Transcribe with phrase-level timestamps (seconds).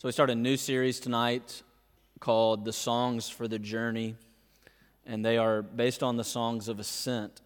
[0.00, 1.62] So, we start a new series tonight
[2.20, 4.14] called The Songs for the Journey,
[5.04, 7.42] and they are based on the songs of ascent,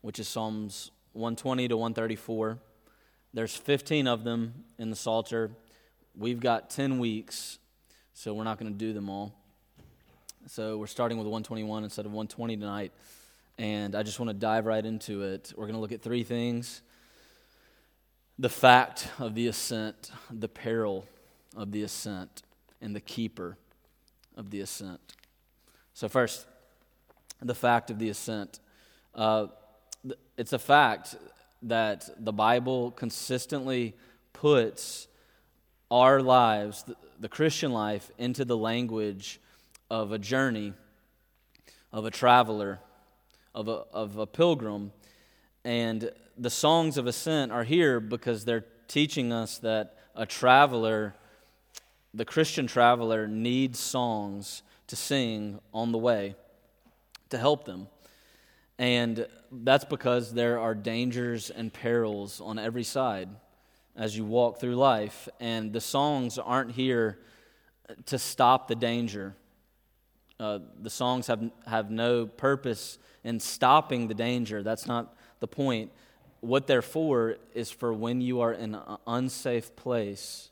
[0.00, 2.58] which is Psalms 120 to 134.
[3.32, 5.50] There's 15 of them in the Psalter.
[6.16, 7.58] We've got 10 weeks,
[8.12, 9.34] so we're not going to do them all.
[10.46, 12.92] So, we're starting with 121 instead of 120 tonight,
[13.58, 15.52] and I just want to dive right into it.
[15.56, 16.82] We're going to look at three things
[18.38, 21.08] the fact of the ascent, the peril
[21.56, 22.42] of the ascent
[22.80, 23.56] and the keeper
[24.36, 25.00] of the ascent.
[25.92, 26.46] So, first,
[27.40, 28.60] the fact of the ascent.
[29.14, 29.46] Uh,
[30.36, 31.16] it's a fact
[31.62, 33.94] that the Bible consistently
[34.32, 35.06] puts
[35.90, 36.84] our lives,
[37.18, 39.40] the, Christian life, into the language
[39.90, 40.72] of a journey,
[41.92, 42.80] of a traveler,
[43.54, 44.92] of a, of a pilgrim.
[45.64, 51.14] And the songs of ascent are here because they're teaching us that a traveler
[52.14, 56.36] the Christian traveler needs songs to sing on the way
[57.30, 57.88] to help them.
[58.78, 63.28] And that's because there are dangers and perils on every side
[63.96, 65.28] as you walk through life.
[65.40, 67.18] And the songs aren't here
[68.06, 69.34] to stop the danger.
[70.38, 74.62] Uh, the songs have, have no purpose in stopping the danger.
[74.62, 75.90] That's not the point.
[76.40, 80.50] What they're for is for when you are in an unsafe place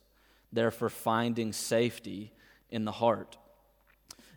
[0.53, 2.33] therefore finding safety
[2.71, 3.37] in the heart.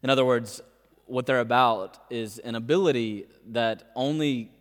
[0.02, 0.62] In other words,
[1.06, 4.52] what they're about is an ability that only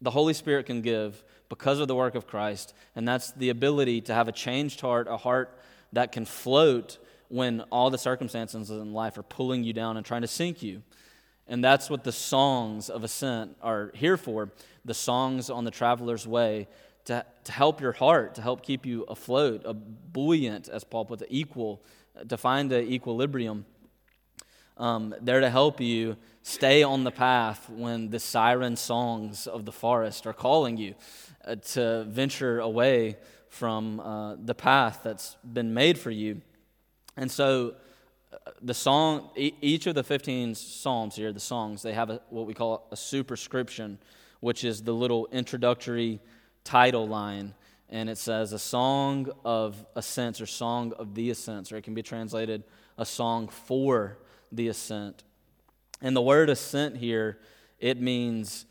[0.00, 4.00] the Holy Spirit can give because of the work of Christ, and that's the ability
[4.02, 5.58] to have a changed heart, a heart
[5.92, 10.22] that can float when all the circumstances in life are pulling you down and trying
[10.22, 10.82] to sink you.
[11.48, 14.50] And that's what the songs of ascent are here for.
[14.84, 16.68] The songs on the traveler's way
[17.06, 21.22] to, to help your heart, to help keep you afloat, a buoyant, as Paul puts
[21.22, 21.82] it, equal,
[22.28, 23.64] to find an equilibrium.
[24.76, 29.72] Um, there to help you stay on the path when the siren songs of the
[29.72, 30.94] forest are calling you
[31.46, 33.16] uh, to venture away
[33.48, 36.42] from uh, the path that's been made for you.
[37.16, 37.74] And so,
[38.32, 42.20] uh, the song, e- each of the 15 psalms here, the songs, they have a,
[42.28, 43.98] what we call a superscription,
[44.40, 46.20] which is the little introductory
[46.66, 47.54] title line,
[47.88, 51.94] and it says a song of ascents or song of the ascents, or it can
[51.94, 52.64] be translated
[52.98, 54.18] a song for
[54.50, 55.22] the ascent.
[56.02, 57.38] And the word ascent here,
[57.78, 58.66] it means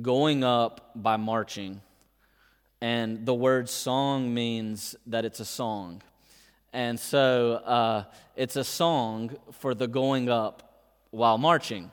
[0.00, 1.82] going up by marching.
[2.80, 6.02] And the word song means that it's a song.
[6.72, 8.04] And so uh,
[8.36, 11.90] it's a song for the going up while marching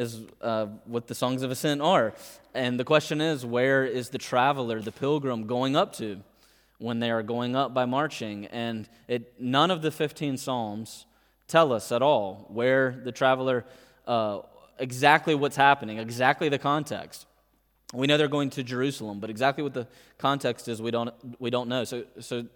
[0.00, 2.14] is uh, what the songs of ascent are.
[2.54, 6.22] And the question is, where is the traveler, the pilgrim, going up to
[6.78, 8.46] when they are going up by marching?
[8.46, 11.04] And it, none of the 15 psalms
[11.48, 13.66] tell us at all where the traveler,
[14.06, 14.40] uh,
[14.78, 17.26] exactly what's happening, exactly the context.
[17.92, 21.50] We know they're going to Jerusalem, but exactly what the context is, we don't, we
[21.50, 21.84] don't know.
[21.84, 22.46] So, so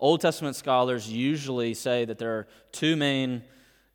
[0.00, 3.42] Old Testament scholars usually say that there are two main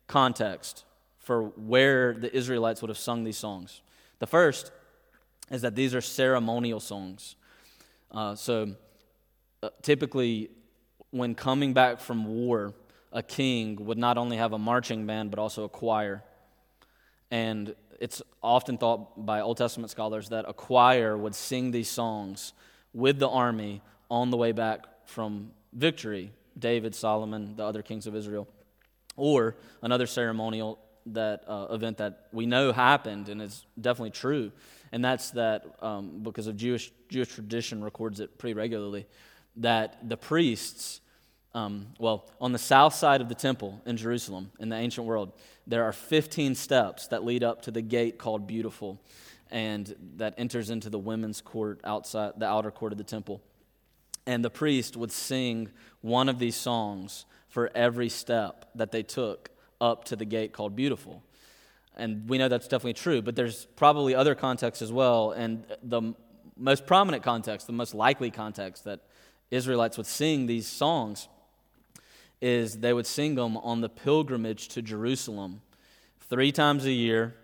[0.06, 0.84] contexts
[1.20, 3.82] for where the Israelites would have sung these songs.
[4.18, 4.72] The first
[5.50, 7.36] is that these are ceremonial songs.
[8.10, 8.74] Uh, so
[9.62, 10.50] uh, typically,
[11.10, 12.74] when coming back from war,
[13.12, 16.22] a king would not only have a marching band, but also a choir.
[17.30, 22.52] And it's often thought by Old Testament scholars that a choir would sing these songs
[22.92, 28.14] with the army on the way back from victory David, Solomon, the other kings of
[28.16, 28.48] Israel.
[29.16, 34.52] Or another ceremonial that uh, event that we know happened and is definitely true,
[34.92, 39.06] and that's that um, because of Jewish Jewish tradition records it pretty regularly
[39.56, 41.00] that the priests,
[41.54, 45.32] um, well, on the south side of the temple in Jerusalem in the ancient world,
[45.66, 49.00] there are 15 steps that lead up to the gate called Beautiful,
[49.50, 53.40] and that enters into the women's court outside the outer court of the temple,
[54.26, 55.68] and the priest would sing
[56.00, 59.50] one of these songs for every step that they took
[59.80, 61.22] up to the gate called Beautiful.
[61.96, 65.32] And we know that's definitely true, but there's probably other contexts as well.
[65.32, 66.14] And the
[66.56, 69.00] most prominent context, the most likely context that
[69.50, 71.28] Israelites would sing these songs
[72.40, 75.60] is they would sing them on the pilgrimage to Jerusalem.
[76.20, 77.34] Three times a year,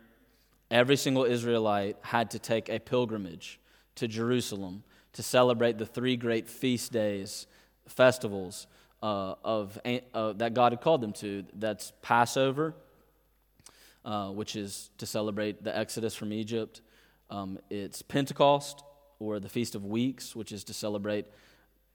[0.71, 3.61] every single Israelite had to take a pilgrimage
[3.97, 7.47] to Jerusalem to celebrate the three great feast days,
[7.89, 8.67] festivals
[9.03, 9.79] uh, of,
[10.15, 11.45] uh, that God had called them to.
[11.55, 12.75] That's Passover,
[14.05, 16.81] uh, which is to celebrate the Exodus from Egypt.
[17.31, 18.83] Um, it's Pentecost,
[19.19, 21.27] or the Feast of Weeks, which is to celebrate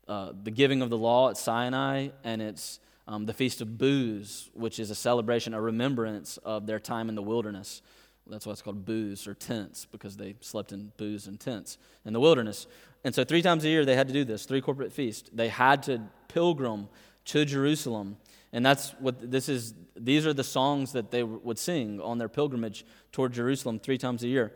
[0.07, 4.49] uh, the giving of the law at Sinai, and it's um, the Feast of Booths,
[4.53, 7.81] which is a celebration, a remembrance of their time in the wilderness.
[8.27, 12.13] That's why it's called booths or tents, because they slept in booths and tents in
[12.13, 12.67] the wilderness.
[13.03, 15.29] And so, three times a year, they had to do this three corporate feasts.
[15.33, 16.01] They had to
[16.33, 16.87] pilgrim
[17.25, 18.17] to Jerusalem.
[18.53, 19.73] And that's what this is.
[19.95, 24.23] These are the songs that they would sing on their pilgrimage toward Jerusalem three times
[24.23, 24.53] a year.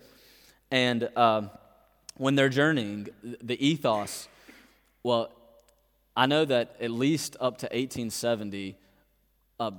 [0.71, 1.43] And uh,
[2.17, 4.27] when they're journeying, the ethos,
[5.03, 5.31] well,
[6.17, 8.77] I know that at least up to 1870,
[9.59, 9.71] uh,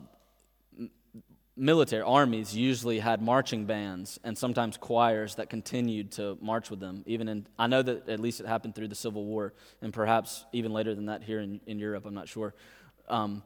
[1.56, 7.02] military armies usually had marching bands and sometimes choirs that continued to march with them.
[7.06, 10.44] Even in, I know that at least it happened through the Civil War, and perhaps
[10.52, 12.04] even later than that here in, in Europe.
[12.04, 12.54] I'm not sure.
[13.08, 13.42] Um,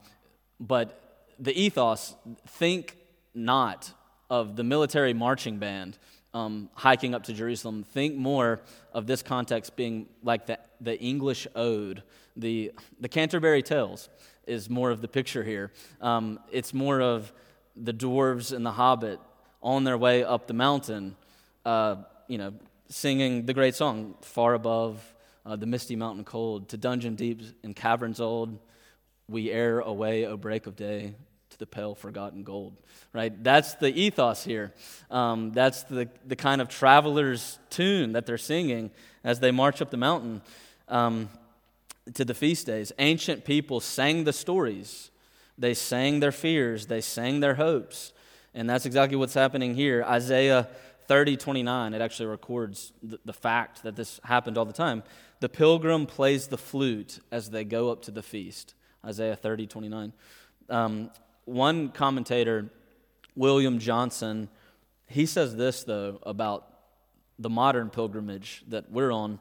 [0.58, 2.14] but the ethos,
[2.46, 2.96] think
[3.34, 3.92] not
[4.28, 5.98] of the military marching band
[6.34, 7.84] um, hiking up to Jerusalem.
[7.84, 8.60] Think more
[8.92, 12.02] of this context being like the, the English ode.
[12.36, 14.08] The, the Canterbury Tales
[14.46, 15.72] is more of the picture here.
[16.00, 17.32] Um, it's more of
[17.82, 19.20] the dwarves and the hobbit
[19.62, 21.16] on their way up the mountain,
[21.64, 21.96] uh,
[22.28, 22.52] you know,
[22.88, 25.02] singing the great song, Far Above
[25.46, 28.58] uh, the Misty Mountain Cold, to dungeon deep and caverns old,
[29.28, 31.14] we err away, O break of day,
[31.50, 32.76] to the pale forgotten gold.
[33.12, 33.42] Right?
[33.42, 34.72] That's the ethos here.
[35.10, 38.90] Um, that's the, the kind of traveler's tune that they're singing
[39.24, 40.42] as they march up the mountain
[40.88, 41.28] um,
[42.14, 42.92] to the feast days.
[42.98, 45.09] Ancient people sang the stories,
[45.60, 48.12] they sang their fears, they sang their hopes.
[48.54, 50.02] And that's exactly what's happening here.
[50.02, 50.68] Isaiah
[51.06, 55.02] 30, 29, it actually records the, the fact that this happened all the time.
[55.40, 58.74] The pilgrim plays the flute as they go up to the feast.
[59.04, 60.12] Isaiah 30, 29.
[60.68, 61.10] Um,
[61.44, 62.70] one commentator,
[63.36, 64.48] William Johnson,
[65.06, 66.66] he says this, though, about
[67.38, 69.40] the modern pilgrimage that we're on.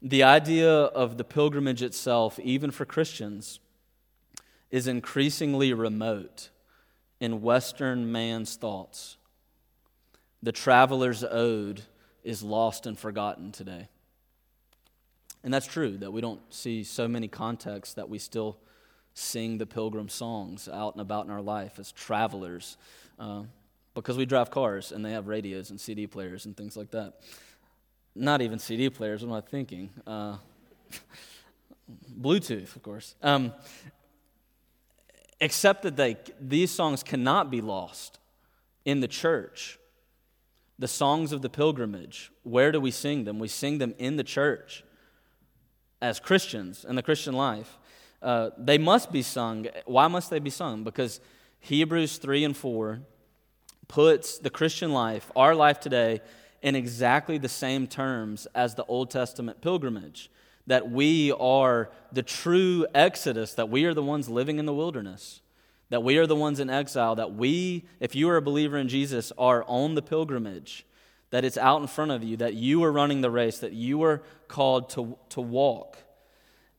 [0.00, 3.60] The idea of the pilgrimage itself, even for Christians,
[4.72, 6.48] is increasingly remote
[7.20, 9.18] in Western man's thoughts.
[10.42, 11.82] The traveler's ode
[12.24, 13.88] is lost and forgotten today.
[15.44, 18.58] And that's true, that we don't see so many contexts that we still
[19.14, 22.78] sing the pilgrim songs out and about in our life as travelers
[23.18, 23.42] uh,
[23.94, 27.20] because we drive cars and they have radios and CD players and things like that.
[28.14, 29.90] Not even CD players, what am I thinking?
[30.06, 30.36] Uh,
[32.20, 33.14] Bluetooth, of course.
[33.22, 33.52] Um,
[35.42, 38.20] except that they, these songs cannot be lost
[38.84, 39.78] in the church.
[40.78, 43.40] The songs of the pilgrimage, where do we sing them?
[43.40, 44.84] We sing them in the church
[46.00, 47.76] as Christians in the Christian life.
[48.22, 49.66] Uh, they must be sung.
[49.84, 50.84] Why must they be sung?
[50.84, 51.20] Because
[51.58, 53.00] Hebrews 3 and 4
[53.88, 56.20] puts the Christian life, our life today,
[56.62, 60.30] in exactly the same terms as the Old Testament pilgrimage.
[60.66, 65.40] That we are the true exodus, that we are the ones living in the wilderness,
[65.90, 68.88] that we are the ones in exile, that we, if you are a believer in
[68.88, 70.86] Jesus, are on the pilgrimage,
[71.30, 74.02] that it's out in front of you, that you are running the race, that you
[74.02, 75.98] are called to, to walk.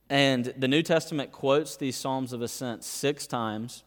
[0.09, 3.83] And the New Testament quotes these Psalms of Ascent six times,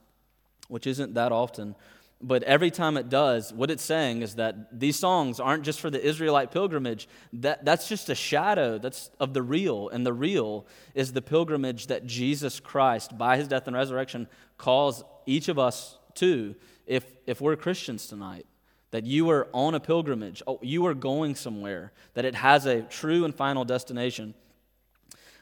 [0.69, 1.77] which isn't that often.
[2.23, 5.91] But every time it does, what it's saying is that these songs aren't just for
[5.91, 7.09] the Israelite pilgrimage.
[7.35, 9.91] That, that's just a shadow that's of the real.
[9.91, 15.05] And the real is the pilgrimage that Jesus Christ, by his death and resurrection, calls
[15.27, 16.57] each of us to
[16.87, 18.47] if, if we're Christians tonight.
[18.93, 22.83] That you are on a pilgrimage, oh, you are going somewhere, that it has a
[22.83, 24.33] true and final destination.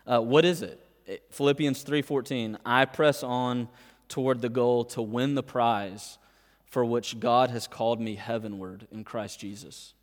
[0.06, 0.80] Uh, what is it?
[1.30, 3.68] Philippians 3:14, I press on
[4.08, 6.18] toward the goal to win the prize
[6.74, 9.94] for which God has called me heavenward in Christ Jesus.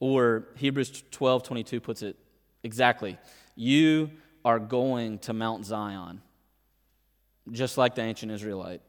[0.00, 2.16] Or Hebrews 12:22 puts it
[2.62, 3.18] exactly.
[3.54, 4.10] You
[4.42, 6.22] are going to Mount Zion,
[7.52, 8.80] just like the ancient Israelite,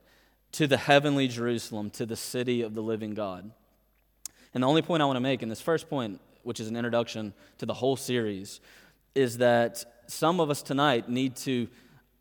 [0.54, 3.52] to the heavenly Jerusalem, to the city of the living God.
[4.54, 6.78] And the only point I want to make in this first point, which is an
[6.78, 8.62] introduction to the whole series,
[9.16, 11.68] is that some of us tonight need to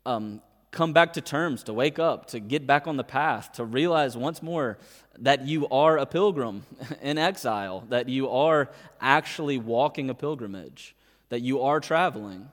[0.05, 3.65] um, come back to terms, to wake up, to get back on the path, to
[3.65, 4.77] realize once more
[5.19, 6.63] that you are a pilgrim
[7.01, 8.69] in exile, that you are
[9.01, 10.95] actually walking a pilgrimage,
[11.29, 12.49] that you are traveling,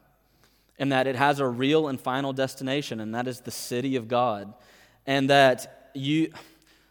[0.78, 4.08] and that it has a real and final destination, and that is the city of
[4.08, 4.52] God.
[5.06, 6.32] And that you,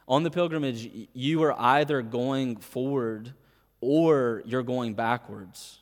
[0.08, 3.34] on the pilgrimage, you are either going forward
[3.82, 5.80] or you're going backwards.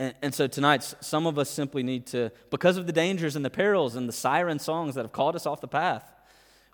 [0.00, 3.44] And, and, so tonight, some of us simply need to, because of the dangers and
[3.44, 6.10] the perils and the siren songs that have called us off the path,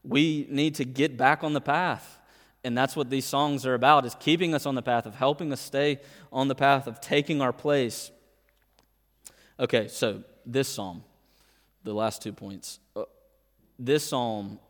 [0.05, 2.21] we need to get back on the path.
[2.63, 5.53] And that's what these songs are about, is keeping us on the path, of helping
[5.53, 5.99] us stay
[6.33, 8.13] on the path, of taking our place.
[9.59, 11.03] Okay, so this psalm,
[11.83, 13.03] the last two points, uh,
[13.77, 14.61] this psalm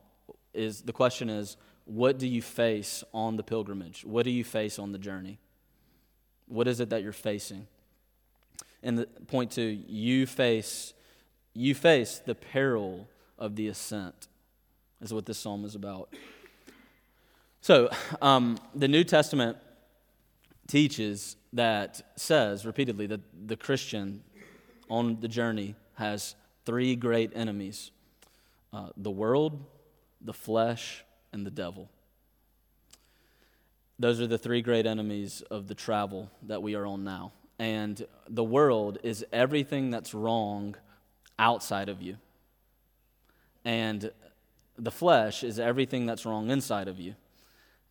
[0.54, 4.02] is the question is what do you face on the pilgrimage?
[4.06, 5.40] What do you face on the journey?
[6.46, 7.66] What is it that you're facing?
[8.86, 10.94] And the, point two, you face
[11.56, 14.28] you face the peril of the ascent,
[15.00, 16.12] is what this psalm is about.
[17.62, 17.88] So,
[18.20, 19.56] um, the New Testament
[20.68, 24.22] teaches that, says repeatedly, that the Christian
[24.90, 27.90] on the journey has three great enemies
[28.72, 29.64] uh, the world,
[30.20, 31.02] the flesh,
[31.32, 31.88] and the devil.
[33.98, 37.32] Those are the three great enemies of the travel that we are on now.
[37.58, 40.76] And the world is everything that's wrong
[41.38, 42.16] outside of you.
[43.64, 44.10] And
[44.78, 47.14] the flesh is everything that's wrong inside of you.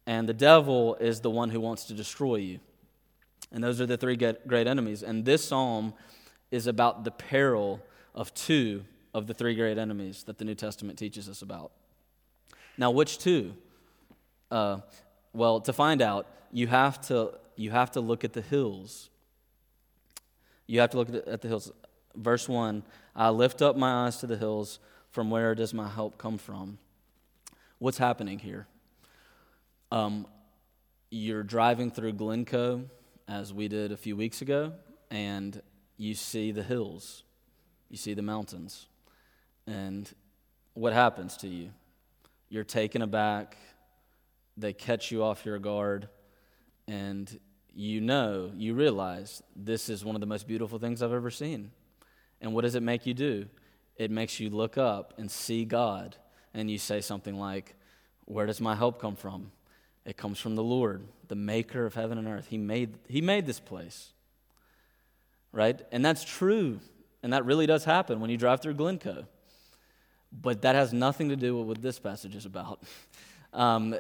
[0.06, 2.60] And the devil is the one who wants to destroy you.
[3.52, 5.02] And those are the three great enemies.
[5.02, 5.94] And this psalm
[6.52, 7.82] is about the peril
[8.14, 11.72] of two of the three great enemies that the New Testament teaches us about.
[12.78, 13.54] Now, which two?
[14.52, 14.80] Uh,
[15.34, 19.10] well, to find out, you have to, you have to look at the hills.
[20.68, 21.72] You have to look at the hills.
[22.16, 22.84] Verse 1
[23.16, 24.80] I lift up my eyes to the hills.
[25.12, 26.78] From where does my help come from?
[27.80, 28.68] What's happening here?
[29.92, 30.28] Um,
[31.10, 32.90] you're driving through Glencoe,
[33.28, 34.74] as we did a few weeks ago,
[35.10, 35.62] and
[35.98, 37.24] you see the hills,
[37.90, 38.88] you see the mountains.
[39.68, 40.12] And
[40.74, 41.72] what happens to you?
[42.50, 43.58] You're taken aback,
[44.58, 46.10] they catch you off your guard,
[46.88, 47.40] and
[47.76, 51.72] you know, you realize this is one of the most beautiful things I've ever seen.
[52.40, 53.48] And what does it make you do?
[53.98, 56.16] It makes you look up and see God,
[56.54, 57.76] and you say something like,
[58.26, 59.52] Where does my help come from?
[60.06, 62.48] It comes from the Lord, the maker of heaven and earth.
[62.48, 64.14] He made, he made this place.
[65.52, 65.82] Right?
[65.92, 66.80] And that's true.
[67.24, 69.26] And that really does happen when you drive through Glencoe.
[70.32, 72.84] But that has nothing to do with what this passage is about.
[73.54, 73.96] Um,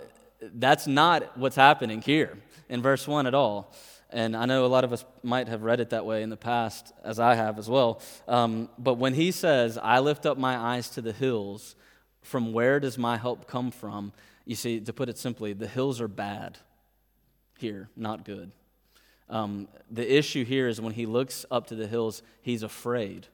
[0.54, 2.38] that's not what's happening here
[2.70, 3.74] in verse 1 at all.
[4.10, 6.38] And I know a lot of us might have read it that way in the
[6.38, 8.02] past, as I have as well.
[8.28, 11.76] Um, but when he says, I lift up my eyes to the hills,
[12.22, 14.14] from where does my help come from?
[14.46, 16.58] You see, to put it simply, the hills are bad
[17.58, 18.52] here, not good.
[19.30, 23.28] Um, the issue here is when he looks up to the hills, he's afraid.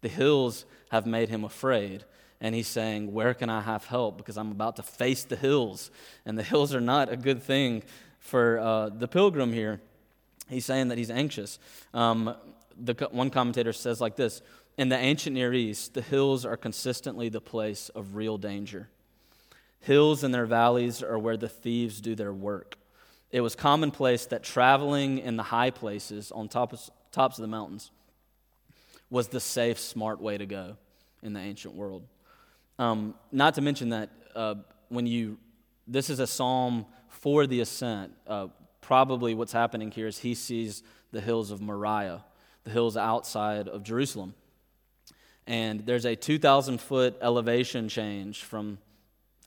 [0.00, 2.04] The hills have made him afraid
[2.40, 4.18] and he's saying, Where can I have help?
[4.18, 5.90] Because I'm about to face the hills,
[6.24, 7.82] and the hills are not a good thing
[8.18, 9.80] for uh, the pilgrim here.
[10.48, 11.58] He's saying that he's anxious.
[11.92, 12.34] Um,
[12.78, 14.42] the, one commentator says like this
[14.76, 18.88] In the ancient Near East, the hills are consistently the place of real danger.
[19.80, 22.76] Hills and their valleys are where the thieves do their work.
[23.30, 26.80] It was commonplace that traveling in the high places on top of,
[27.12, 27.90] tops of the mountains
[29.10, 30.76] was the safe, smart way to go
[31.22, 32.04] in the ancient world.
[32.78, 34.54] Um, not to mention that uh,
[34.88, 35.38] when you,
[35.86, 38.12] this is a psalm for the ascent.
[38.26, 38.48] Uh,
[38.80, 42.24] probably what's happening here is he sees the hills of Moriah,
[42.64, 44.34] the hills outside of Jerusalem.
[45.46, 48.78] And there's a 2,000 foot elevation change from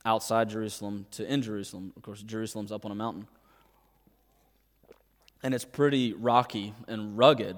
[0.04, 1.92] outside Jerusalem to in Jerusalem.
[1.96, 3.26] Of course, Jerusalem's up on a mountain.
[5.42, 7.56] And it's pretty rocky and rugged.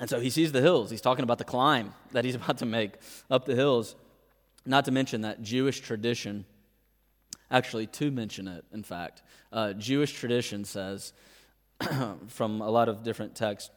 [0.00, 0.90] And so he sees the hills.
[0.90, 2.94] He's talking about the climb that he's about to make
[3.30, 3.96] up the hills.
[4.68, 6.44] Not to mention that Jewish tradition,
[7.50, 11.14] actually, to mention it, in fact, uh, Jewish tradition says
[12.28, 13.70] from a lot of different texts,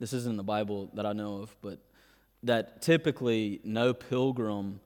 [0.00, 1.78] this isn't in the Bible that I know of, but
[2.42, 4.80] that typically no pilgrim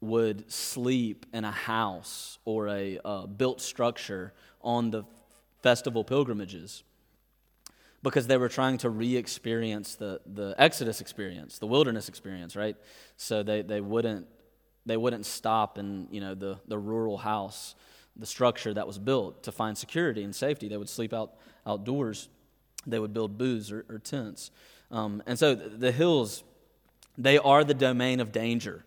[0.00, 5.02] would sleep in a house or a uh, built structure on the
[5.64, 6.84] festival pilgrimages
[8.04, 12.76] because they were trying to re experience the, the Exodus experience, the wilderness experience, right?
[13.16, 14.28] So they, they wouldn't
[14.86, 17.74] they wouldn't stop in you know the, the rural house
[18.16, 20.68] the structure that was built to find security and safety.
[20.68, 21.34] They would sleep out
[21.66, 22.28] outdoors.
[22.86, 24.50] They would build booths or, or tents.
[24.90, 26.44] Um, and so the hills
[27.18, 28.84] they are the domain of danger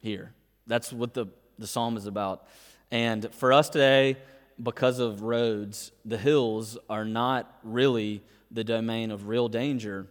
[0.00, 0.32] here.
[0.66, 1.26] That's what the,
[1.58, 2.46] the psalm is about.
[2.90, 4.16] And for us today
[4.62, 10.06] because of roads the hills are not really the domain of real danger.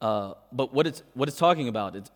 [0.00, 2.10] Uh, but what it's, what it's talking about it's,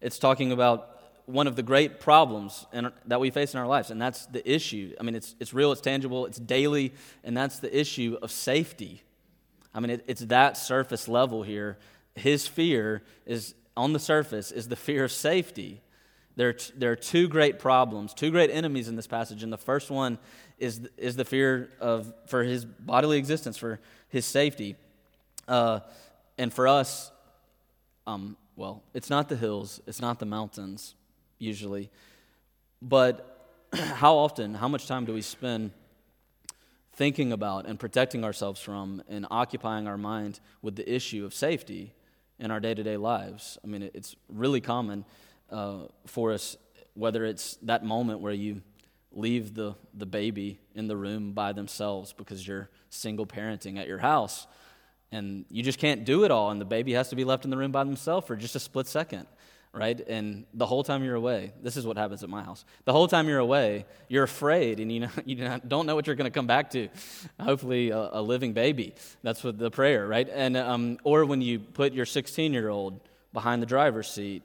[0.00, 0.97] it's talking about
[1.28, 4.42] one of the great problems in, that we face in our lives, and that's the
[4.50, 4.94] issue.
[4.98, 6.92] I mean, it's, it's real, it's tangible, it's daily,
[7.22, 9.02] and that's the issue of safety.
[9.74, 11.76] I mean, it, it's that surface level here.
[12.14, 15.82] His fear is on the surface is the fear of safety.
[16.36, 19.90] There, there are two great problems, two great enemies in this passage, and the first
[19.90, 20.18] one
[20.58, 24.76] is, is the fear of for his bodily existence, for his safety.
[25.46, 25.80] Uh,
[26.36, 27.12] and for us,
[28.08, 30.96] Um, well, it's not the hills, it's not the mountains,
[31.38, 31.90] usually.
[32.80, 35.72] But how often, how much time do we spend
[36.92, 41.94] thinking about and protecting ourselves from and occupying our mind with the issue of safety
[42.38, 43.58] in our day to day lives?
[43.62, 45.04] I mean, it's really common
[45.50, 46.56] uh, for us,
[46.94, 48.62] whether it's that moment where you
[49.12, 53.98] leave the, the baby in the room by themselves because you're single parenting at your
[53.98, 54.46] house
[55.10, 57.50] and you just can't do it all and the baby has to be left in
[57.50, 59.26] the room by themselves for just a split second
[59.78, 60.00] right?
[60.08, 62.64] And the whole time you're away this is what happens at my house.
[62.84, 66.16] The whole time you're away you're afraid and you, know, you don't know what you're
[66.16, 66.88] going to come back to.
[67.40, 68.94] Hopefully a, a, living baby.
[69.22, 70.28] That's what the prayer right?
[70.28, 73.00] And um, or when you put your 16 year old
[73.32, 74.42] behind the driver's seat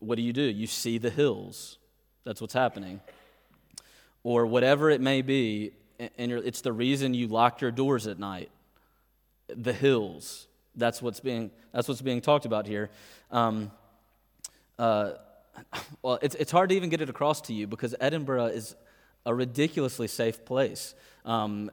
[0.00, 0.42] what do you do?
[0.42, 1.78] You see the hills.
[2.24, 3.00] That's what's happening.
[4.24, 5.72] Or whatever it may be
[6.18, 8.50] and it's the reason you lock your doors at night.
[9.48, 10.46] The hills.
[10.74, 12.90] That's what's being, that's what's being talked about here.
[13.30, 13.70] Um,
[14.78, 15.12] uh,
[16.02, 18.74] well, it's, it's hard to even get it across to you because Edinburgh is
[19.26, 20.94] a ridiculously safe place.
[21.24, 21.70] Um,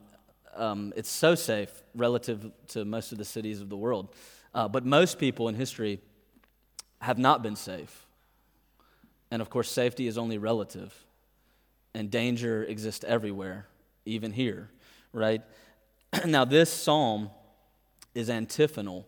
[0.54, 4.14] um, it's so safe relative to most of the cities of the world.
[4.54, 6.00] Uh, but most people in history
[7.00, 8.06] have not been safe.
[9.30, 10.92] And of course, safety is only relative,
[11.94, 13.66] and danger exists everywhere,
[14.04, 14.70] even here,
[15.12, 15.42] right?
[16.26, 17.30] now, this psalm
[18.14, 19.06] is antiphonal.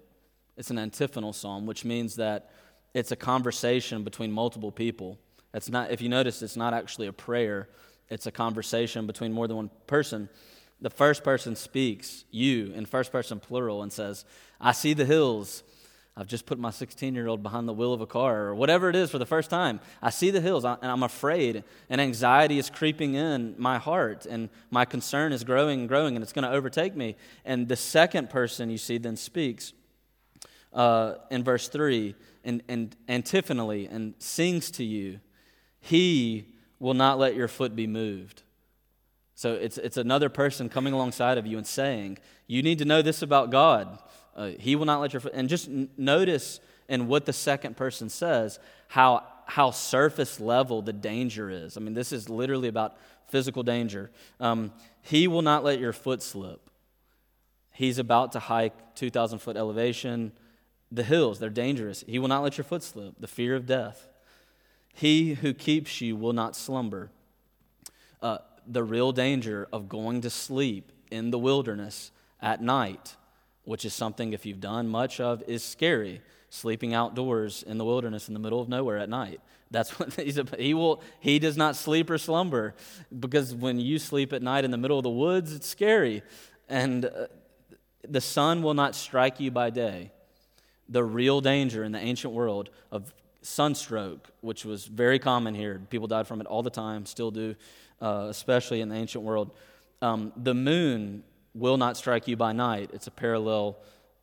[0.56, 2.50] It's an antiphonal psalm, which means that
[2.94, 5.18] it's a conversation between multiple people.
[5.54, 7.68] It's not, if you notice, it's not actually a prayer,
[8.09, 10.28] it's a conversation between more than one person.
[10.80, 14.25] The first person speaks, you, in first person plural, and says,
[14.61, 15.62] I see the hills
[16.14, 18.90] I've just put my 16 year old behind the wheel of a car or whatever
[18.90, 19.81] it is for the first time.
[20.02, 24.50] I see the hills and I'm afraid, and anxiety is creeping in my heart, and
[24.71, 27.16] my concern is growing and growing, and it's going to overtake me.
[27.45, 29.73] And the second person you see then speaks
[30.75, 32.14] uh, in verse 3
[32.45, 35.21] and, and antiphonally and sings to you,
[35.81, 38.43] He will not let your foot be moved.
[39.34, 43.00] So it's, it's another person coming alongside of you and saying, You need to know
[43.00, 43.99] this about God.
[44.34, 45.32] Uh, he will not let your foot.
[45.34, 50.92] And just n- notice in what the second person says how, how surface level the
[50.92, 51.76] danger is.
[51.76, 52.97] I mean, this is literally about
[53.28, 54.10] physical danger.
[54.40, 56.71] Um, he will not let your foot slip.
[57.73, 60.32] He's about to hike 2,000 foot elevation.
[60.90, 62.04] The hills, they're dangerous.
[62.06, 63.14] He will not let your foot slip.
[63.18, 64.08] The fear of death.
[64.92, 67.10] He who keeps you will not slumber.
[68.21, 73.16] Uh, the real danger of going to sleep in the wilderness at night
[73.65, 76.21] which is something, if you've done much of, is scary.
[76.51, 79.41] Sleeping outdoors in the wilderness in the middle of nowhere at night.
[79.71, 81.03] That's what he's a, he will.
[81.21, 82.75] He does not sleep or slumber
[83.19, 86.23] because when you sleep at night in the middle of the woods, it's scary,
[86.69, 87.27] and uh,
[88.07, 90.11] the sun will not strike you by day.
[90.89, 96.07] The real danger in the ancient world of sunstroke, which was very common here, people
[96.07, 97.55] died from it all the time, still do,
[98.01, 99.53] uh, especially in the ancient world.
[100.01, 101.23] Um, the moon
[101.54, 102.91] will not strike you by night.
[102.93, 103.78] It's a parallel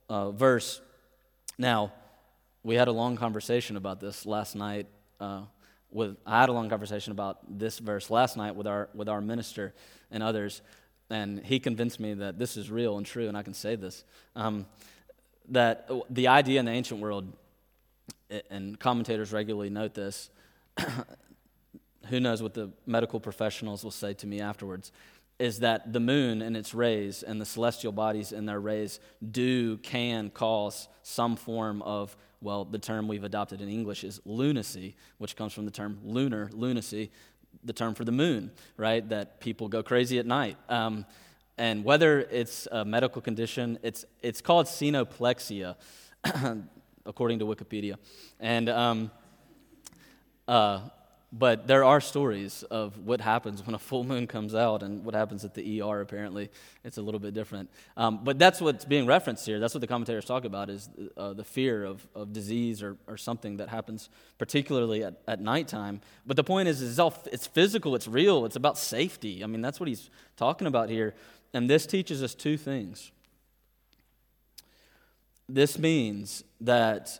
[0.09, 0.81] uh, verse.
[1.57, 1.93] Now,
[2.63, 4.87] we had a long conversation about this last night.
[5.19, 5.41] Uh,
[5.91, 9.21] with I had a long conversation about this verse last night with our with our
[9.21, 9.73] minister
[10.11, 10.61] and others,
[11.09, 14.03] and he convinced me that this is real and true, and I can say this.
[14.35, 14.65] Um,
[15.49, 17.33] that the idea in the ancient world,
[18.51, 20.29] and commentators regularly note this.
[22.09, 24.91] who knows what the medical professionals will say to me afterwards?
[25.39, 28.99] Is that the moon and its rays and the celestial bodies and their rays
[29.31, 34.95] do, can cause some form of, well, the term we've adopted in English is lunacy,
[35.17, 37.09] which comes from the term lunar, lunacy,
[37.63, 39.07] the term for the moon, right?
[39.09, 40.57] That people go crazy at night.
[40.67, 41.05] Um,
[41.57, 45.75] and whether it's a medical condition, it's, it's called selenoplexia,
[47.05, 47.95] according to Wikipedia.
[48.39, 49.11] And um,
[50.47, 50.81] uh,
[51.31, 55.13] but there are stories of what happens when a full moon comes out and what
[55.13, 56.49] happens at the ER, apparently.
[56.83, 57.69] It's a little bit different.
[57.95, 59.59] Um, but that's what's being referenced here.
[59.59, 63.15] That's what the commentators talk about is uh, the fear of, of disease or, or
[63.15, 66.01] something that happens particularly at, at nighttime.
[66.25, 69.43] But the point is, it's, all, it's physical, it's real, it's about safety.
[69.43, 71.13] I mean, that's what he's talking about here.
[71.53, 73.11] And this teaches us two things.
[75.47, 77.19] This means that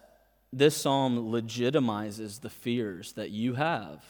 [0.52, 4.04] this psalm legitimizes the fears that you have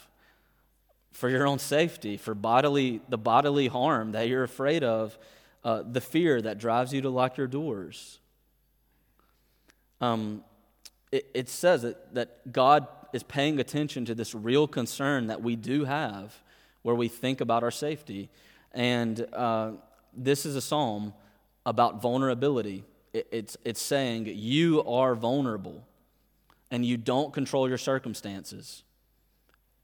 [1.12, 5.18] for your own safety, for bodily, the bodily harm that you're afraid of,
[5.64, 8.20] uh, the fear that drives you to lock your doors.
[10.00, 10.44] Um,
[11.12, 15.56] it, it says that, that God is paying attention to this real concern that we
[15.56, 16.42] do have
[16.84, 18.30] where we think about our safety.
[18.72, 19.72] And uh,
[20.14, 21.14] this is a psalm
[21.66, 25.86] about vulnerability it's, it's saying you are vulnerable
[26.72, 28.84] and you don't control your circumstances.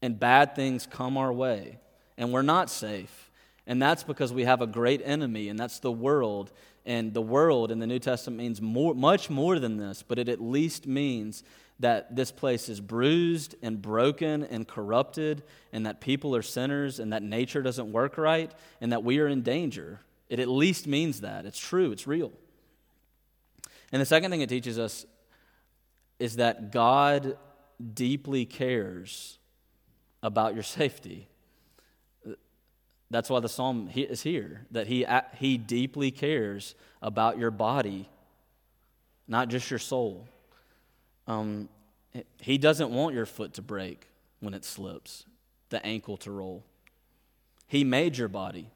[0.01, 1.79] And bad things come our way,
[2.17, 3.31] and we're not safe.
[3.67, 6.51] And that's because we have a great enemy, and that's the world.
[6.85, 10.29] And the world in the New Testament means more, much more than this, but it
[10.29, 11.43] at least means
[11.79, 15.43] that this place is bruised and broken and corrupted,
[15.73, 19.27] and that people are sinners, and that nature doesn't work right, and that we are
[19.27, 20.01] in danger.
[20.29, 21.45] It at least means that.
[21.45, 22.31] It's true, it's real.
[23.91, 25.05] And the second thing it teaches us
[26.19, 27.37] is that God
[27.93, 29.37] deeply cares
[30.23, 31.27] about your safety.
[33.11, 35.05] That's why the psalm is here, that he,
[35.37, 38.09] he deeply cares about your body,
[39.27, 40.27] not just your soul.
[41.27, 41.69] Um,
[42.39, 44.07] he doesn't want your foot to break
[44.39, 45.25] when it slips,
[45.69, 46.63] the ankle to roll.
[47.67, 48.69] He made your body,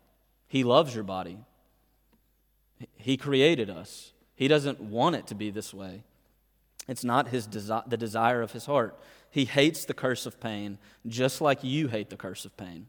[0.47, 1.37] He loves your body.
[2.95, 4.13] He created us.
[4.35, 6.03] He doesn't want it to be this way.
[6.87, 8.99] It's not his desi- the desire of his heart.
[9.29, 12.87] He hates the curse of pain, just like you hate the curse of pain.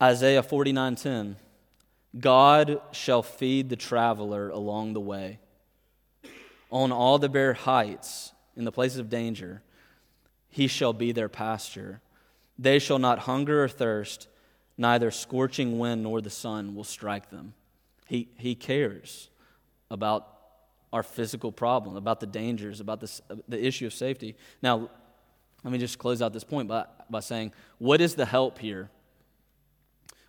[0.00, 1.36] Isaiah 49:10
[2.18, 5.40] God shall feed the traveler along the way.
[6.70, 9.62] On all the bare heights, in the places of danger,
[10.48, 12.00] he shall be their pasture.
[12.58, 14.28] They shall not hunger or thirst,
[14.76, 17.54] neither scorching wind nor the sun will strike them.
[18.06, 19.28] He, he cares
[19.90, 20.37] about
[20.92, 24.36] our physical problem, about the dangers, about this, the issue of safety.
[24.62, 24.90] Now,
[25.64, 28.90] let me just close out this point by, by saying, what is the help here?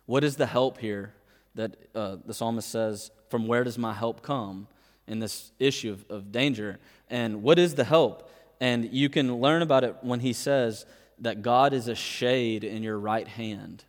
[0.06, 1.14] What is the help here
[1.54, 4.66] that uh, the psalmist says, From where does my help come
[5.06, 6.78] in this issue of, of danger?
[7.08, 8.30] And what is the help?
[8.60, 10.84] And you can learn about it when he says
[11.20, 13.84] that God is a shade in your right hand.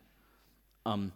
[0.86, 1.12] Um,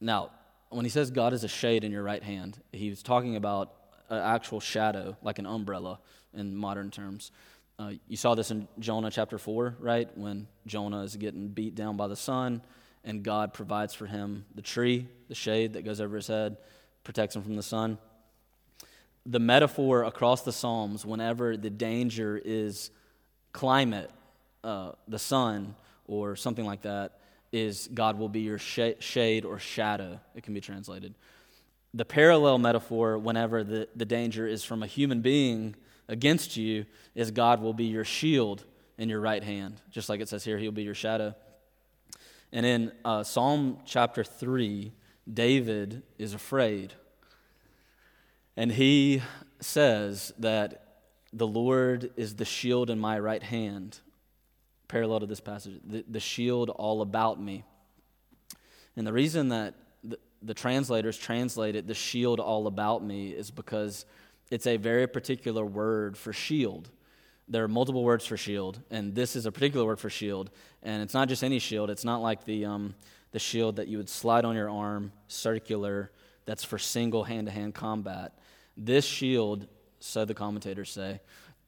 [0.00, 0.30] now,
[0.70, 3.72] when he says God is a shade in your right hand, he's talking about
[4.12, 5.98] an actual shadow, like an umbrella
[6.34, 7.32] in modern terms.
[7.78, 10.08] Uh, you saw this in Jonah chapter 4, right?
[10.16, 12.62] When Jonah is getting beat down by the sun
[13.04, 16.58] and God provides for him the tree, the shade that goes over his head,
[17.04, 17.98] protects him from the sun.
[19.24, 22.90] The metaphor across the Psalms, whenever the danger is
[23.52, 24.10] climate,
[24.62, 25.74] uh, the sun,
[26.06, 27.18] or something like that,
[27.50, 31.14] is God will be your sh- shade or shadow, it can be translated.
[31.94, 35.76] The parallel metaphor, whenever the, the danger is from a human being
[36.08, 38.64] against you, is God will be your shield
[38.96, 39.80] in your right hand.
[39.90, 41.34] Just like it says here, He'll be your shadow.
[42.52, 44.92] And in uh, Psalm chapter 3,
[45.32, 46.94] David is afraid.
[48.56, 49.22] And he
[49.60, 50.98] says that
[51.32, 54.00] the Lord is the shield in my right hand,
[54.88, 57.64] parallel to this passage, the, the shield all about me.
[58.96, 59.74] And the reason that
[60.42, 64.06] the, translators translate it, the shield all about me, is because
[64.50, 66.90] it's a very particular word for shield
[67.52, 70.50] there are multiple words for shield, and this is a particular word for shield.
[70.82, 72.94] And it's not just any shield, it's not like the, um,
[73.32, 76.10] the shield that you would slide on your arm, circular,
[76.46, 78.38] that's for single hand to hand combat.
[78.76, 79.66] This shield,
[80.00, 81.20] so the commentators say,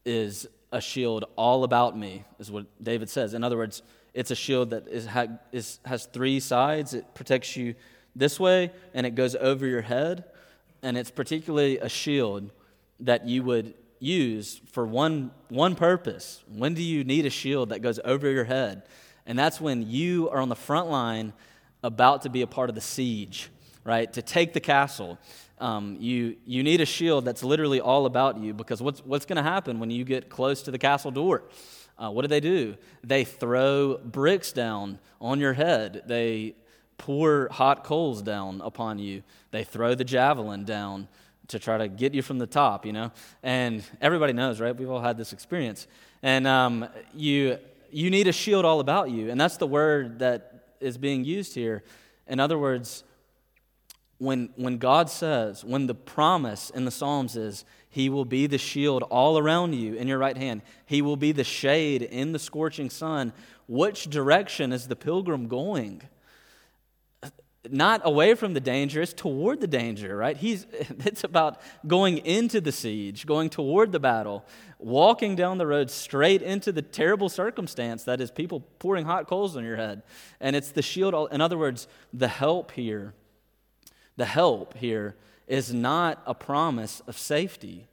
[0.06, 3.34] is a shield all about me, is what David says.
[3.34, 3.82] In other words,
[4.14, 6.94] it's a shield that is, has three sides.
[6.94, 7.74] It protects you
[8.16, 10.24] this way, and it goes over your head.
[10.82, 12.50] And it's particularly a shield
[13.00, 16.44] that you would use for one, one purpose.
[16.48, 18.82] When do you need a shield that goes over your head?
[19.26, 21.32] And that's when you are on the front line
[21.82, 23.50] about to be a part of the siege,
[23.82, 24.12] right?
[24.12, 25.18] To take the castle.
[25.58, 29.36] Um, you, you need a shield that's literally all about you because what's, what's going
[29.36, 31.44] to happen when you get close to the castle door?
[31.96, 32.76] Uh, what do they do?
[33.02, 36.02] They throw bricks down on your head.
[36.06, 36.56] They
[36.98, 39.22] pour hot coals down upon you.
[39.50, 41.08] They throw the javelin down
[41.48, 43.12] to try to get you from the top, you know?
[43.42, 44.74] And everybody knows, right?
[44.74, 45.86] We've all had this experience.
[46.22, 47.58] And um, you,
[47.90, 49.30] you need a shield all about you.
[49.30, 51.82] And that's the word that is being used here.
[52.26, 53.04] In other words,
[54.18, 58.58] when, when God says, when the promise in the Psalms is, He will be the
[58.58, 62.38] shield all around you in your right hand, He will be the shade in the
[62.38, 63.32] scorching sun,
[63.66, 66.02] which direction is the pilgrim going?
[67.70, 70.36] Not away from the danger, it's toward the danger, right?
[70.36, 70.66] He's,
[71.04, 74.44] it's about going into the siege, going toward the battle,
[74.78, 79.56] walking down the road straight into the terrible circumstance that is people pouring hot coals
[79.56, 80.02] on your head.
[80.40, 81.14] And it's the shield.
[81.32, 83.14] In other words, the help here,
[84.16, 87.86] the help here is not a promise of safety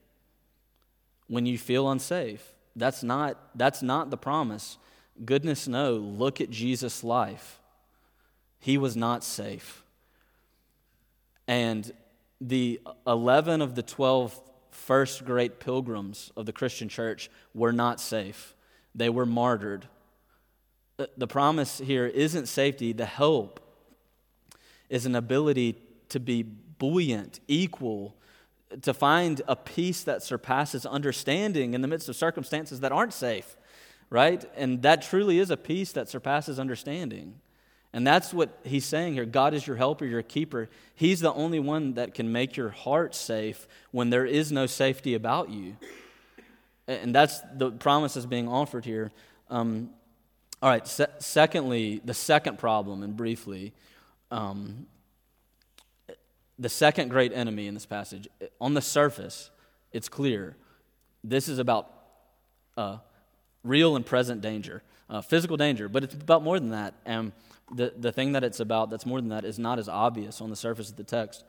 [1.28, 2.54] when you feel unsafe.
[2.76, 4.78] That's not, that's not the promise.
[5.24, 7.61] Goodness no, look at Jesus' life
[8.62, 9.84] he was not safe.
[11.48, 11.92] And
[12.40, 18.56] the 11 of the 12 first great pilgrims of the Christian church were not safe,
[18.96, 19.88] they were martyred.
[20.98, 23.60] Uh, the promise here isn't safety, the hope
[24.90, 25.76] is an ability
[26.10, 28.16] to be buoyant, equal,
[28.82, 33.58] to find a peace that surpasses understanding in the midst of circumstances that aren't safe,
[34.10, 34.46] right?
[34.56, 37.40] And that truly is a peace that surpasses understanding.
[37.94, 39.26] And that's what he's saying here.
[39.26, 40.70] God is your helper, your keeper.
[40.96, 45.14] He's the only one that can make your heart safe when there is no safety
[45.14, 45.76] about you.
[46.88, 49.12] And that's the promise that's being offered here.
[49.50, 49.90] Um,
[50.62, 53.74] all right, se- secondly, the second problem, and briefly,
[54.30, 54.86] um,
[56.58, 58.28] the second great enemy in this passage,
[58.60, 59.50] on the surface,
[59.92, 60.56] it's clear.
[61.24, 61.92] This is about
[62.78, 62.98] uh,
[63.64, 66.94] real and present danger, uh, physical danger, but it's about more than that.
[67.06, 67.32] And
[67.74, 70.50] the, the thing that it's about that's more than that is not as obvious on
[70.50, 71.44] the surface of the text.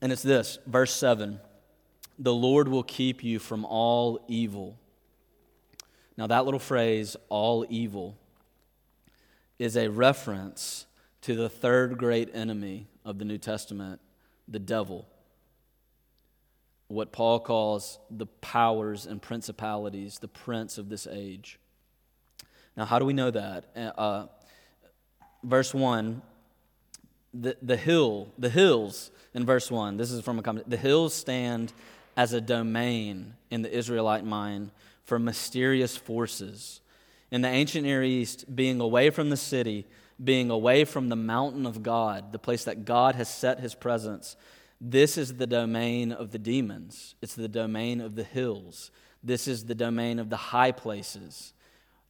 [0.00, 1.40] And it's this verse 7
[2.18, 4.78] The Lord will keep you from all evil.
[6.16, 8.16] Now, that little phrase, all evil,
[9.58, 10.86] is a reference
[11.22, 14.00] to the third great enemy of the New Testament,
[14.48, 15.06] the devil.
[16.88, 21.58] What Paul calls the powers and principalities, the prince of this age.
[22.78, 23.64] Now, how do we know that?
[23.74, 24.26] Uh, uh,
[25.42, 26.22] verse 1,
[27.34, 31.12] the, the hill, the hills in verse 1, this is from a comment, the hills
[31.12, 31.72] stand
[32.16, 34.70] as a domain in the Israelite mind
[35.02, 36.80] for mysterious forces.
[37.32, 39.84] In the ancient Near East, being away from the city,
[40.22, 44.36] being away from the mountain of God, the place that God has set his presence,
[44.80, 47.16] this is the domain of the demons.
[47.22, 48.92] It's the domain of the hills.
[49.20, 51.54] This is the domain of the high places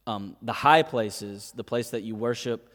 [0.09, 2.73] um, the high places, the place that you worship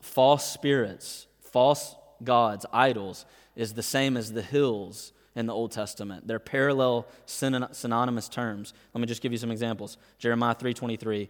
[0.00, 6.26] false spirits, false gods, idols, is the same as the hills in the Old Testament.
[6.26, 8.72] They're parallel synonymous terms.
[8.94, 9.98] Let me just give you some examples.
[10.18, 11.28] Jeremiah 3:23.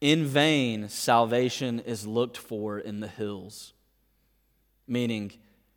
[0.00, 3.72] In vain salvation is looked for in the hills,
[4.86, 5.32] meaning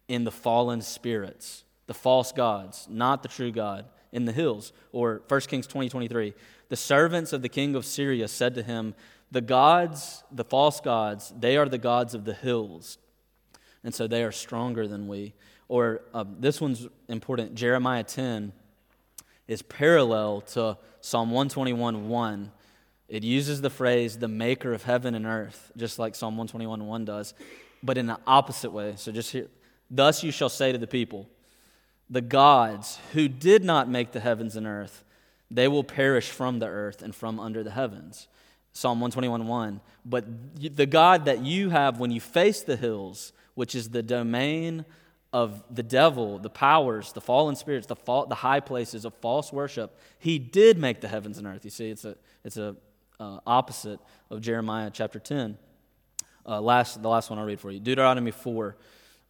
[0.07, 3.85] in the fallen spirits, the false gods, not the true God,
[4.15, 4.71] in the hills.
[4.93, 6.33] Or 1 Kings 20, 23.
[6.69, 8.95] The servants of the king of Syria said to him,
[9.31, 12.97] the gods, the false gods, they are the gods of the hills.
[13.83, 15.33] And so they are stronger than we.
[15.67, 18.53] Or uh, this one's important Jeremiah 10
[19.47, 22.51] is parallel to Psalm 121 1.
[23.07, 27.05] It uses the phrase, the maker of heaven and earth, just like Psalm 121 1
[27.05, 27.33] does,
[27.83, 28.93] but in the opposite way.
[28.95, 29.47] So just here,
[29.91, 31.27] thus you shall say to the people,
[32.09, 35.03] the gods who did not make the heavens and earth,
[35.49, 38.27] they will perish from the earth and from under the heavens.
[38.73, 39.81] Psalm 121 1.
[40.05, 40.25] But
[40.75, 44.85] the God that you have when you face the hills, which is the domain
[45.31, 49.51] of the devil, the powers, the fallen spirits, the, fall, the high places of false
[49.51, 51.63] worship, he did make the heavens and earth.
[51.63, 52.75] You see, it's a, it's a
[53.19, 55.57] uh, opposite of Jeremiah chapter 10.
[56.45, 58.75] Uh, last, the last one I'll read for you Deuteronomy 4.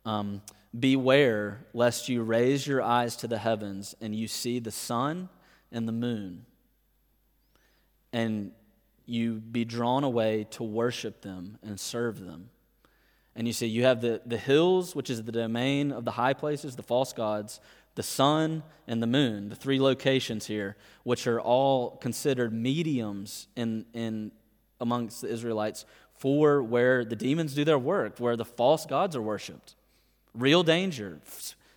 [0.05, 0.41] Um,
[0.77, 5.29] Beware lest you raise your eyes to the heavens and you see the sun
[5.71, 6.45] and the moon,
[8.11, 8.51] and
[9.05, 12.49] you be drawn away to worship them and serve them.
[13.35, 16.33] And you see, you have the, the hills, which is the domain of the high
[16.33, 17.59] places, the false gods,
[17.95, 23.85] the sun and the moon, the three locations here, which are all considered mediums in,
[23.93, 24.31] in
[24.79, 25.85] amongst the Israelites
[26.17, 29.75] for where the demons do their work, where the false gods are worshiped.
[30.35, 31.19] Real danger.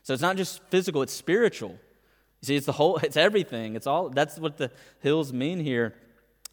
[0.03, 1.79] So it's not just physical, it's spiritual.
[2.41, 3.75] You see, it's the whole, it's everything.
[3.75, 5.95] It's all, that's what the hills mean here.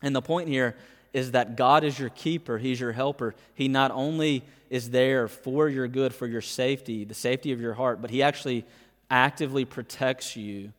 [0.02, 0.76] And the point here
[1.14, 3.36] is that God is your keeper, He's your helper.
[3.54, 7.74] He not only is there for your good, for your safety, the safety of your
[7.74, 8.66] heart, but He actually
[9.10, 10.74] actively protects you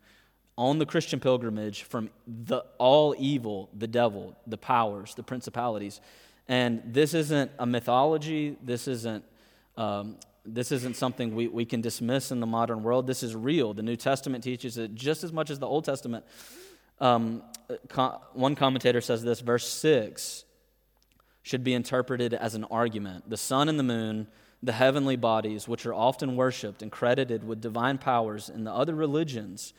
[0.59, 6.01] on the Christian pilgrimage from the, all evil, the devil, the powers, the principalities.
[6.49, 8.57] And this isn't a mythology.
[8.62, 9.25] This isn't,
[9.77, 13.06] um, this isn't something we, we can dismiss in the modern world.
[13.06, 13.74] This is real.
[13.74, 16.24] The New Testament teaches it just as much as the Old Testament.
[17.00, 17.42] Um,
[18.32, 20.44] one commentator says this verse 6
[21.42, 23.28] should be interpreted as an argument.
[23.28, 24.28] The sun and the moon,
[24.62, 28.94] the heavenly bodies, which are often worshiped and credited with divine powers in the other
[28.94, 29.74] religions,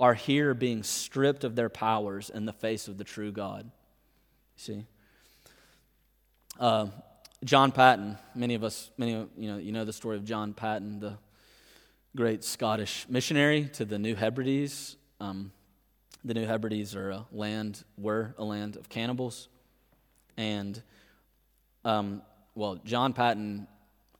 [0.00, 3.70] are here being stripped of their powers in the face of the true God.
[4.56, 4.84] See?
[6.58, 6.86] Uh,
[7.44, 11.00] John Paton, many of us, many you know, you know the story of John Paton,
[11.00, 11.18] the
[12.14, 14.96] great Scottish missionary to the New Hebrides.
[15.18, 15.50] Um,
[16.24, 19.48] the New Hebrides are a land, were a land of cannibals.
[20.36, 20.80] And,
[21.84, 22.22] um,
[22.54, 23.66] well, John Paton,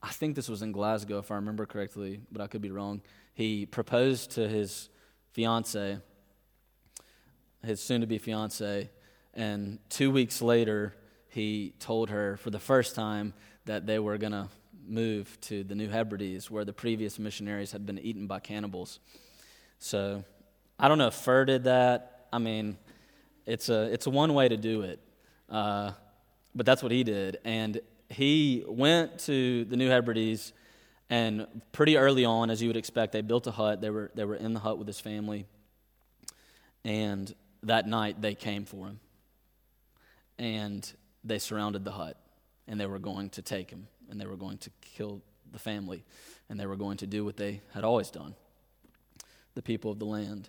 [0.02, 3.02] I think this was in Glasgow, if I remember correctly, but I could be wrong.
[3.34, 4.88] He proposed to his
[5.30, 5.98] fiance,
[7.64, 8.90] his soon to be fiance,
[9.32, 10.92] and two weeks later,
[11.32, 13.32] he told her for the first time
[13.64, 14.48] that they were going to
[14.86, 19.00] move to the New Hebrides, where the previous missionaries had been eaten by cannibals.
[19.78, 20.24] So
[20.78, 22.26] I don't know if Fur did that.
[22.32, 22.76] I mean,
[23.46, 25.00] it's a, it's one way to do it.
[25.48, 25.92] Uh,
[26.54, 27.38] but that's what he did.
[27.44, 30.52] And he went to the New Hebrides,
[31.08, 33.80] and pretty early on, as you would expect, they built a hut.
[33.80, 35.46] They were, they were in the hut with his family.
[36.84, 39.00] And that night, they came for him.
[40.38, 40.92] And
[41.24, 42.16] they surrounded the hut,
[42.66, 46.04] and they were going to take him, and they were going to kill the family,
[46.48, 48.34] and they were going to do what they had always done
[49.54, 50.48] the people of the land.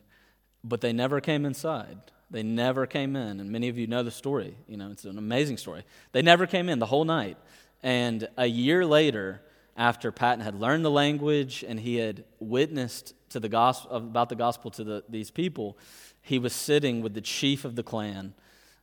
[0.63, 1.97] But they never came inside.
[2.31, 3.39] They never came in.
[3.39, 4.55] And many of you know the story.
[4.67, 5.83] You know, it's an amazing story.
[6.13, 7.37] They never came in the whole night.
[7.81, 9.41] And a year later,
[9.75, 14.35] after Paton had learned the language and he had witnessed to the gospel, about the
[14.35, 15.77] gospel to the, these people,
[16.21, 18.33] he was sitting with the chief of the clan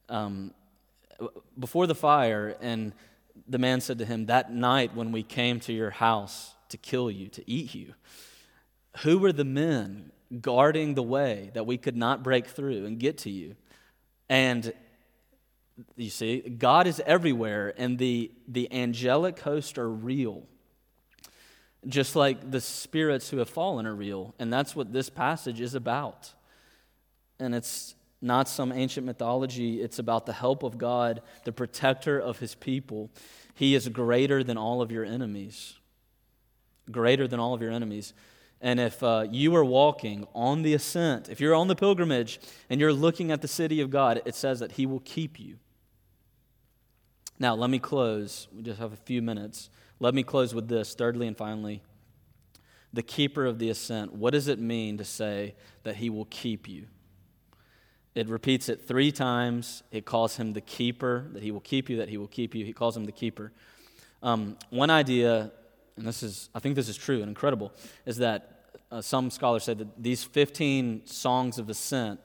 [0.09, 0.53] um,
[1.59, 2.57] before the fire.
[2.61, 2.93] And
[3.49, 7.11] the man said to him, That night when we came to your house to kill
[7.11, 7.95] you, to eat you,
[8.99, 13.19] who were the men guarding the way that we could not break through and get
[13.19, 13.57] to you?
[14.29, 14.73] And
[15.97, 20.45] you see, God is everywhere, and the, the angelic host are real.
[21.87, 24.35] Just like the spirits who have fallen are real.
[24.39, 26.35] And that's what this passage is about.
[27.39, 32.39] And it's not some ancient mythology, it's about the help of God, the protector of
[32.39, 33.11] his people.
[33.55, 35.75] He is greater than all of your enemies.
[36.91, 38.13] Greater than all of your enemies.
[38.61, 42.79] And if uh, you are walking on the ascent, if you're on the pilgrimage and
[42.79, 45.57] you're looking at the city of God, it says that He will keep you.
[47.39, 48.49] Now, let me close.
[48.53, 49.71] We just have a few minutes.
[49.99, 50.95] Let me close with this.
[50.95, 51.83] Thirdly and finally,
[52.93, 54.13] the keeper of the ascent.
[54.13, 55.55] What does it mean to say
[55.85, 56.87] that He will keep you?
[58.15, 59.83] It repeats it three times.
[59.91, 62.65] It calls Him the keeper, that He will keep you, that He will keep you.
[62.65, 63.53] He calls Him the keeper.
[64.23, 65.53] Um, one idea
[66.01, 67.73] and this is, I think this is true and incredible,
[68.07, 72.21] is that uh, some scholars say that these 15 songs of ascent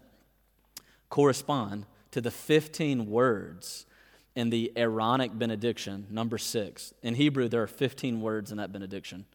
[1.10, 3.86] correspond to the 15 words
[4.34, 6.94] in the Aaronic benediction, number six.
[7.04, 9.26] In Hebrew, there are 15 words in that benediction.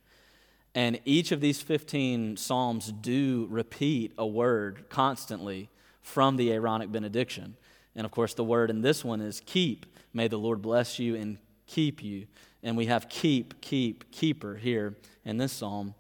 [0.74, 5.68] And each of these 15 psalms do repeat a word constantly
[6.00, 7.56] from the Aaronic benediction.
[7.94, 9.86] And of course, the word in this one is keep.
[10.12, 12.26] May the Lord bless you and keep you.
[12.62, 15.94] And we have keep, keep, keeper here in this psalm,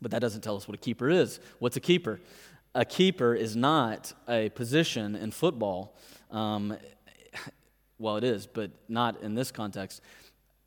[0.00, 1.40] but that doesn't tell us what a keeper is.
[1.58, 2.20] What's a keeper?
[2.74, 5.96] A keeper is not a position in football.
[6.30, 6.76] Um,
[7.98, 10.00] well, it is, but not in this context.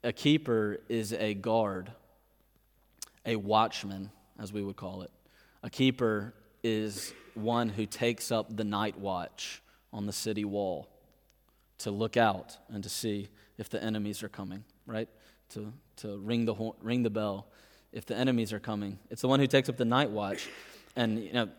[0.03, 1.91] A keeper is a guard,
[3.25, 5.11] a watchman, as we would call it.
[5.63, 6.33] A keeper
[6.67, 9.61] is one who takes up the night watch
[9.93, 10.89] on the city wall
[11.79, 15.07] to look out and to see if the enemies are coming, right?
[15.53, 17.47] To, to ring, the, horn, ring the bell
[17.93, 18.99] if the enemies are coming.
[19.09, 20.49] It's the one who takes up the night watch.
[20.95, 21.49] And, you know,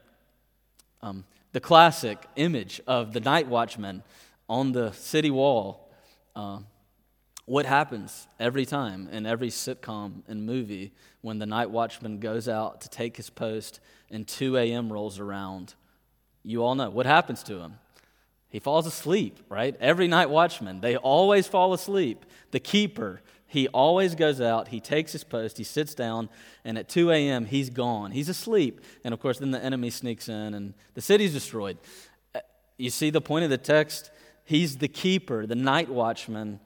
[1.00, 4.02] um, the classic image of the night watchman
[4.46, 5.88] on the city wall.
[6.36, 6.58] Uh,
[7.48, 12.82] what happens every time in every sitcom and movie when the night watchman goes out
[12.82, 13.80] to take his post
[14.10, 14.92] and 2 a.m.
[14.92, 15.74] rolls around?
[16.42, 17.74] You all know what happens to him.
[18.50, 19.76] He falls asleep, right?
[19.80, 22.24] Every night watchman, they always fall asleep.
[22.50, 26.28] The keeper, he always goes out, he takes his post, he sits down,
[26.64, 28.12] and at 2 a.m., he's gone.
[28.12, 28.80] He's asleep.
[29.04, 31.78] And of course, then the enemy sneaks in and the city's destroyed.
[32.34, 32.40] Uh,
[32.76, 34.10] you see the point of the text?
[34.44, 36.60] He's the keeper, the night watchman.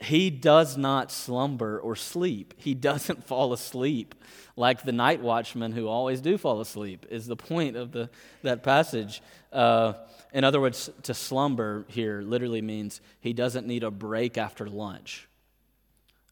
[0.00, 2.54] He does not slumber or sleep.
[2.56, 4.14] He doesn't fall asleep
[4.56, 8.10] like the night watchmen who always do fall asleep, is the point of the,
[8.42, 9.22] that passage.
[9.52, 9.92] Uh,
[10.32, 15.28] in other words, to slumber here literally means he doesn't need a break after lunch.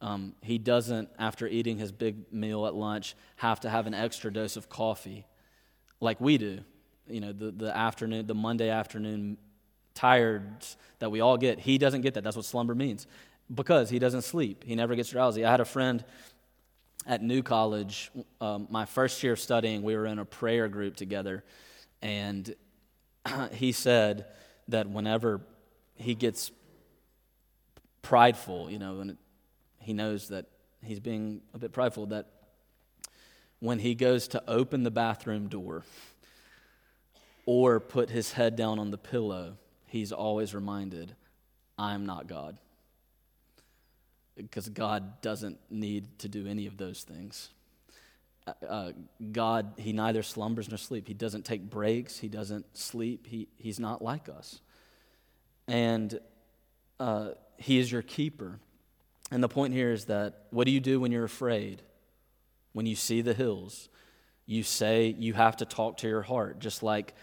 [0.00, 4.32] Um, he doesn't, after eating his big meal at lunch, have to have an extra
[4.32, 5.24] dose of coffee
[6.01, 6.61] like we do.
[7.09, 9.38] You know, the, the afternoon, the Monday afternoon
[9.95, 10.66] tired
[10.99, 11.61] that we all get.
[11.61, 12.24] He doesn't get that.
[12.24, 13.07] That's what slumber means
[13.53, 14.64] because he doesn't sleep.
[14.64, 15.44] He never gets drowsy.
[15.44, 16.05] I had a friend
[17.07, 20.97] at New College, um, my first year of studying, we were in a prayer group
[20.97, 21.44] together,
[22.03, 22.55] and
[23.53, 24.26] he said
[24.68, 25.40] that whenever
[25.94, 26.51] he gets
[28.03, 29.16] prideful, you know, and
[29.78, 30.47] he knows that
[30.82, 32.26] he's being a bit prideful, that
[33.61, 35.84] when he goes to open the bathroom door
[37.47, 41.14] or put his head down on the pillow, he's always reminded,
[41.78, 42.59] I'm not God.
[44.37, 47.51] Because God doesn't need to do any of those things.
[48.68, 48.93] uh,
[49.32, 51.09] God, He neither slumbers nor sleep.
[51.09, 52.18] He doesn't take breaks.
[52.18, 53.26] He doesn't sleep.
[53.26, 54.61] He, he's not like us.
[55.66, 56.20] And
[57.01, 58.61] uh, He is your keeper.
[59.30, 61.82] And the point here is that what do you do when you're afraid?
[62.72, 63.89] When you see the hills,
[64.45, 67.14] you say you have to talk to your heart, just like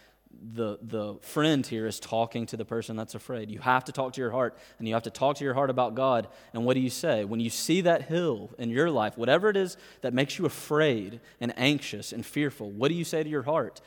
[0.42, 3.50] the, the friend here is talking to the person that's afraid.
[3.50, 5.70] You have to talk to your heart, and you have to talk to your heart
[5.70, 6.28] about God.
[6.54, 7.24] And what do you say?
[7.24, 11.20] When you see that hill in your life, whatever it is that makes you afraid
[11.40, 13.82] and anxious and fearful, what do you say to your heart?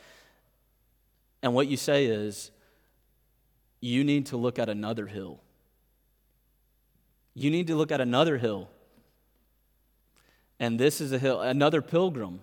[1.43, 2.51] And what you say is,
[3.79, 5.39] you need to look at another hill.
[7.35, 8.69] You need to look at another hill.
[10.59, 12.39] And this is a hill, another pilgrim.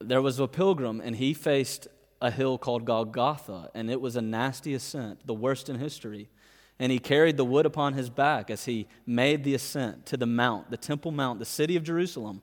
[0.00, 1.88] There was a pilgrim, and he faced
[2.22, 6.30] a hill called Golgotha, and it was a nasty ascent, the worst in history.
[6.78, 10.24] And he carried the wood upon his back as he made the ascent to the
[10.24, 12.40] mount, the Temple Mount, the city of Jerusalem.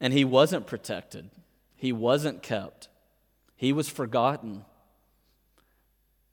[0.00, 1.30] And he wasn't protected,
[1.76, 2.88] he wasn't kept,
[3.56, 4.64] he was forgotten.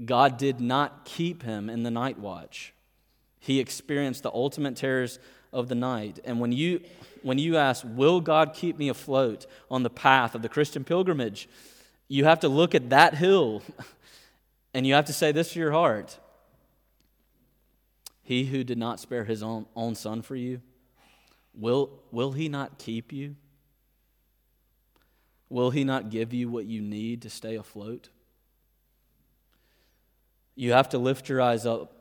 [0.03, 2.73] God did not keep him in the night watch.
[3.39, 5.19] He experienced the ultimate terrors
[5.57, 6.19] of the night.
[6.23, 6.81] And when you,
[7.23, 11.49] when you ask, Will God keep me afloat on the path of the Christian pilgrimage?
[12.07, 13.63] You have to look at that hill
[14.73, 16.19] and you have to say this to your heart
[18.21, 20.61] He who did not spare his own, own son for you,
[21.55, 23.35] will, will he not keep you?
[25.49, 28.09] Will he not give you what you need to stay afloat?
[30.55, 31.96] You have to lift your eyes up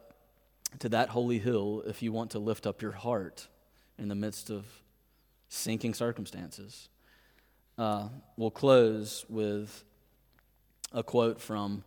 [0.80, 3.48] to that holy hill if you want to lift up your heart
[3.98, 4.64] in the midst of
[5.48, 6.88] sinking circumstances.
[7.78, 9.84] Uh, we'll close with
[10.92, 11.84] a quote from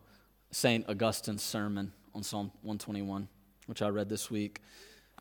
[0.52, 0.88] St.
[0.88, 3.28] Augustine's sermon on Psalm 121,
[3.68, 4.62] which I read this week.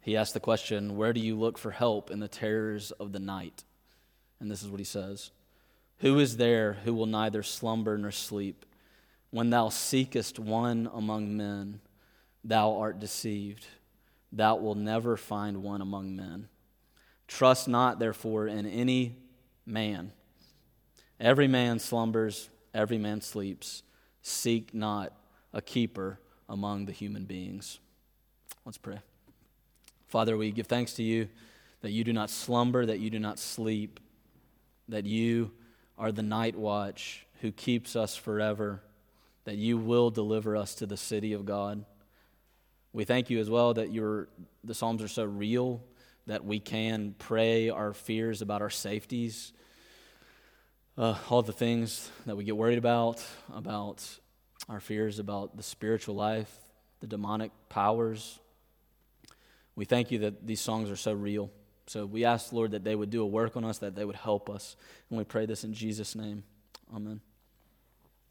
[0.02, 3.18] He asked the question, Where do you look for help in the terrors of the
[3.18, 3.64] night?
[4.40, 5.30] And this is what he says
[5.98, 8.64] Who is there who will neither slumber nor sleep?
[9.30, 11.80] When thou seekest one among men,
[12.48, 13.66] thou art deceived.
[14.32, 16.48] Thou wilt never find one among men.
[17.26, 19.16] Trust not, therefore, in any
[19.66, 20.12] man.
[21.20, 23.82] Every man slumbers, every man sleeps.
[24.22, 25.12] Seek not
[25.52, 26.18] a keeper
[26.48, 27.80] among the human beings.
[28.64, 29.00] Let's pray.
[30.06, 31.28] Father, we give thanks to you
[31.82, 34.00] that you do not slumber, that you do not sleep,
[34.88, 35.50] that you
[35.98, 38.80] are the night watch who keeps us forever,
[39.44, 41.84] that you will deliver us to the city of God.
[42.98, 44.26] We thank you as well that your,
[44.64, 45.84] the Psalms are so real
[46.26, 49.52] that we can pray our fears about our safeties,
[50.96, 53.24] uh, all the things that we get worried about,
[53.54, 54.04] about
[54.68, 56.52] our fears about the spiritual life,
[56.98, 58.40] the demonic powers.
[59.76, 61.52] We thank you that these songs are so real.
[61.86, 64.16] So we ask, Lord, that they would do a work on us, that they would
[64.16, 64.74] help us.
[65.08, 66.42] And we pray this in Jesus' name.
[66.92, 67.20] Amen.